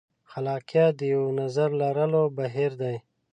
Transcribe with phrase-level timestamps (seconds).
[0.31, 2.95] خلاقیت د یوه نظر لرلو بهیر دی.